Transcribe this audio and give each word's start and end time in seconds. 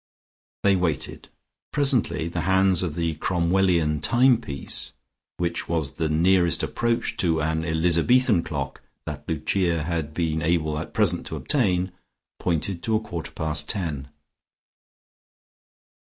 They 0.63 0.75
waited. 0.75 1.29
Presently 1.71 2.27
the 2.27 2.41
hands 2.49 2.81
of 2.81 2.95
the 2.95 3.13
Cromwellian 3.17 4.01
timepiece 4.01 4.93
which 5.37 5.69
was 5.69 5.91
the 5.91 6.09
nearest 6.09 6.63
approach 6.63 7.17
to 7.17 7.39
an 7.39 7.63
Elizabethan 7.63 8.41
clock 8.41 8.81
that 9.05 9.29
Lucia 9.29 9.83
had 9.83 10.15
been 10.15 10.41
able 10.41 10.79
at 10.79 10.95
present 10.95 11.27
to 11.27 11.35
obtain, 11.35 11.91
pointed 12.39 12.81
to 12.81 12.95
a 12.95 12.99
quarter 12.99 13.29
past 13.29 13.69
ten. 13.69 14.09